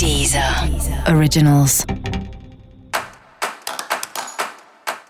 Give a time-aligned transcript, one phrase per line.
[0.00, 0.42] Deezer
[1.14, 1.84] Originals.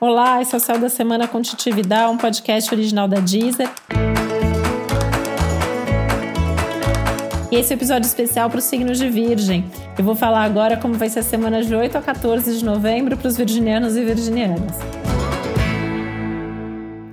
[0.01, 3.71] Olá, esse é o Céu da Semana com Titividade, um podcast original da Deezer.
[7.53, 9.65] E esse é episódio especial para os signos de Virgem.
[9.97, 13.17] Eu vou falar agora como vai ser a semana de 8 a 14 de novembro
[13.17, 14.77] para os virginianos e virginianas.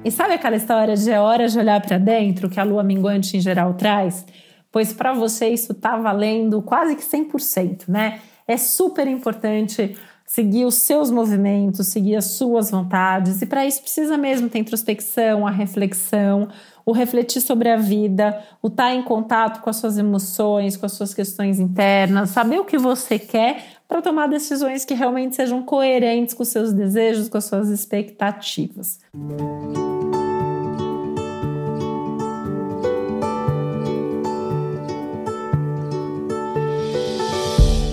[0.03, 3.37] E sabe aquela história de é hora de olhar para dentro que a lua minguante
[3.37, 4.25] em geral traz?
[4.71, 8.19] Pois para você isso está valendo quase que 100%, né?
[8.47, 9.97] É super importante
[10.27, 15.47] seguir os seus movimentos, seguir as suas vontades, e para isso precisa mesmo ter introspecção,
[15.47, 16.49] a reflexão,
[16.85, 20.85] o refletir sobre a vida, o estar tá em contato com as suas emoções, com
[20.85, 25.63] as suas questões internas, saber o que você quer para tomar decisões que realmente sejam
[25.63, 28.99] coerentes com seus desejos, com as suas expectativas.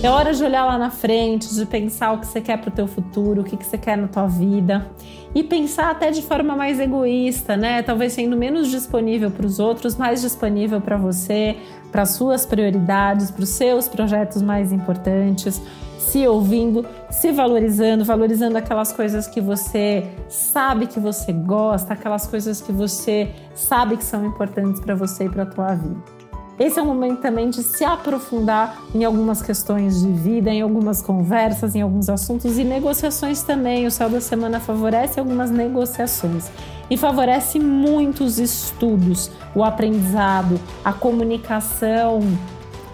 [0.05, 2.71] É hora de olhar lá na frente, de pensar o que você quer para o
[2.71, 4.87] teu futuro, o que, que você quer na tua vida
[5.33, 7.81] e pensar até de forma mais egoísta, né?
[7.81, 11.57] Talvez sendo menos disponível para os outros, mais disponível para você,
[11.91, 15.59] para suas prioridades, para os seus projetos mais importantes,
[15.97, 22.61] se ouvindo, se valorizando, valorizando aquelas coisas que você sabe que você gosta, aquelas coisas
[22.61, 26.14] que você sabe que são importantes para você e para a tua vida.
[26.57, 31.01] Esse é o momento também de se aprofundar em algumas questões de vida, em algumas
[31.01, 33.85] conversas, em alguns assuntos e negociações também.
[33.85, 36.49] O céu da semana favorece algumas negociações
[36.89, 42.21] e favorece muitos estudos, o aprendizado, a comunicação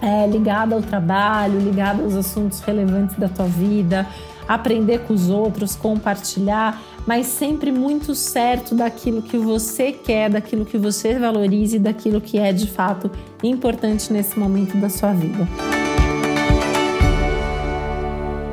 [0.02, 4.06] é, ligada ao trabalho, ligada aos assuntos relevantes da tua vida,
[4.48, 10.76] aprender com os outros, compartilhar, mas sempre muito certo daquilo que você quer, daquilo que
[10.76, 13.10] você valoriza e daquilo que é de fato
[13.42, 15.46] importante nesse momento da sua vida.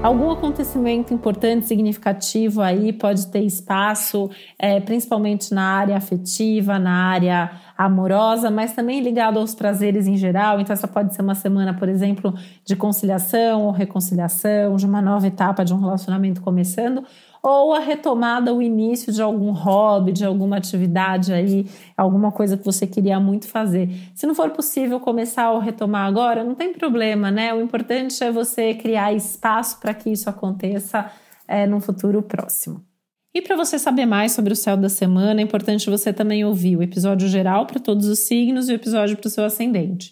[0.01, 7.51] Algum acontecimento importante, significativo aí pode ter espaço, é, principalmente na área afetiva, na área
[7.77, 10.61] amorosa, mas também ligado aos prazeres em geral.
[10.61, 12.33] Então, essa pode ser uma semana, por exemplo,
[12.63, 17.03] de conciliação ou reconciliação, de uma nova etapa de um relacionamento começando,
[17.41, 22.65] ou a retomada, o início de algum hobby, de alguma atividade aí, alguma coisa que
[22.65, 23.89] você queria muito fazer.
[24.13, 27.53] Se não for possível começar ou retomar agora, não tem problema, né?
[27.53, 31.09] O importante é você criar espaço para que isso aconteça
[31.47, 32.83] é, no futuro próximo.
[33.33, 36.75] E para você saber mais sobre o céu da semana, é importante você também ouvir
[36.75, 40.11] o episódio geral para todos os signos e o episódio para o seu ascendente.